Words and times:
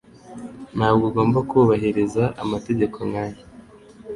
Ntabwo 0.77 1.03
ugomba 1.09 1.39
kubahiriza 1.49 2.23
amategeko 2.43 2.97
nkaya. 3.09 3.41